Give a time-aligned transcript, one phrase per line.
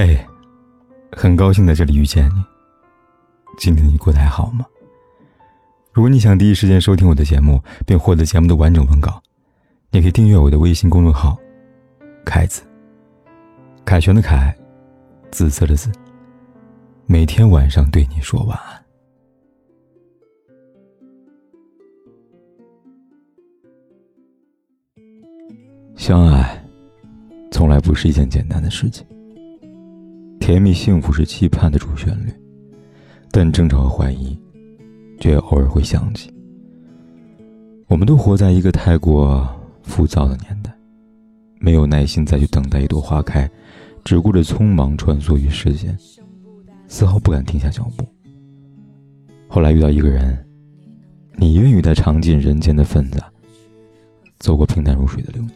[0.00, 0.16] 嘿，
[1.10, 2.44] 很高兴在这里遇见你。
[3.58, 4.64] 今天你过得还好吗？
[5.92, 9.20] 如果你想第一时间收听我的节目，并获得节目的完整文稿，
[9.90, 11.36] 你可以订阅我的微信公众号
[12.24, 12.62] “凯子”。
[13.84, 14.56] 凯旋的凯，
[15.32, 15.90] 紫色的紫。
[17.06, 18.84] 每天晚上对你说晚安。
[25.96, 26.64] 相爱，
[27.50, 29.04] 从来不是一件简单的事情。
[30.48, 32.32] 甜蜜幸福是期盼的主旋律，
[33.30, 34.34] 但争吵和怀疑，
[35.20, 36.32] 却偶尔会响起。
[37.86, 39.46] 我们都活在一个太过
[39.82, 40.74] 浮躁的年代，
[41.60, 43.46] 没有耐心再去等待一朵花开，
[44.04, 45.94] 只顾着匆忙穿梭于世间，
[46.86, 48.06] 丝毫不敢停下脚步。
[49.48, 50.42] 后来遇到一个人，
[51.36, 53.30] 你愿与他尝尽人间的纷杂，
[54.38, 55.52] 走过平淡如水的流年。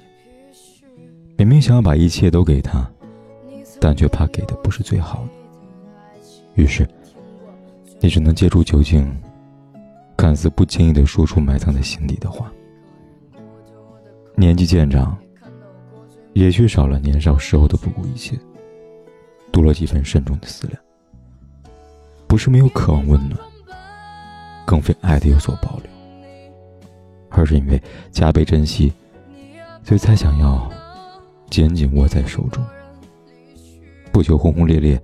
[1.38, 2.91] 明明想要把一切都给他。
[3.82, 6.88] 但却怕给的不是最好的，于是，
[7.98, 9.12] 你只能借助酒精，
[10.16, 12.48] 看似不经意的说出埋藏在心底的话。
[14.36, 15.18] 年纪渐长，
[16.32, 18.38] 也缺少了年少时候的不顾一切，
[19.50, 20.80] 多了几分慎重的思量。
[22.28, 23.36] 不是没有渴望温暖，
[24.64, 25.90] 更非爱的有所保留，
[27.30, 28.92] 而是因为加倍珍惜，
[29.82, 30.70] 所以才想要
[31.50, 32.64] 紧紧握在手中。
[34.12, 35.00] 不求轰轰烈烈，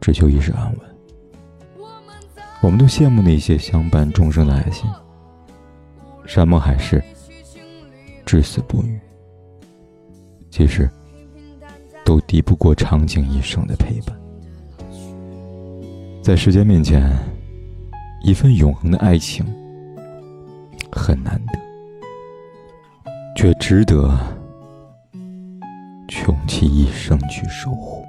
[0.00, 0.80] 只求一世安稳。
[2.62, 4.88] 我们都羡慕那些相伴终生的爱情，
[6.26, 7.02] 山盟海誓，
[8.24, 9.00] 至死不渝。
[10.50, 10.88] 其实，
[12.04, 14.14] 都敌不过长情一生的陪伴。
[16.22, 17.10] 在时间面前，
[18.22, 19.44] 一份永恒的爱情
[20.92, 21.58] 很难得，
[23.34, 24.18] 却值得
[26.08, 28.04] 穷其一生去守护。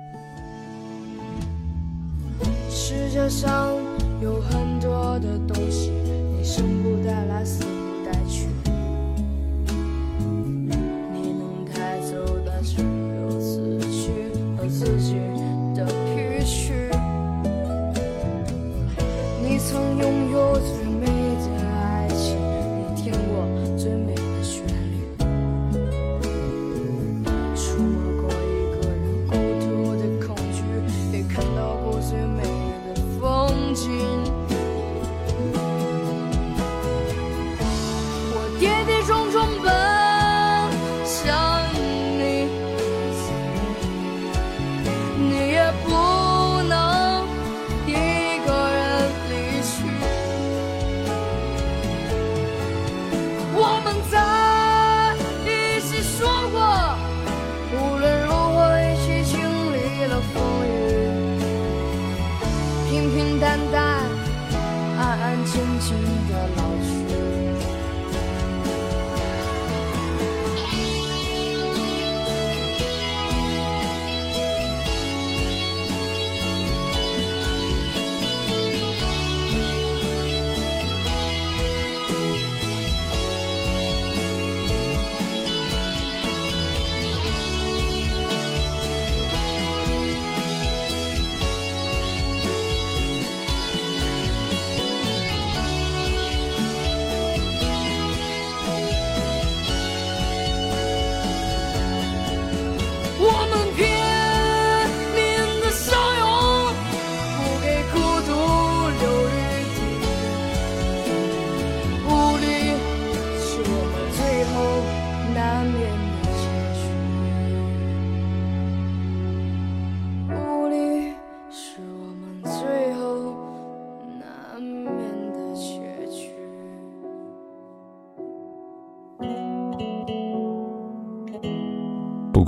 [3.21, 3.69] 世上
[4.19, 5.91] 有很多的东西，
[6.35, 8.47] 你生不带来，死不带去。
[11.13, 14.09] 你能带走的只有自己
[14.57, 15.17] 和自己
[15.75, 16.73] 的脾气。
[19.43, 20.59] 你曾拥有
[33.73, 34.40] 风
[63.13, 63.99] 平平淡淡，
[64.97, 65.97] 安安静静
[66.29, 66.47] 的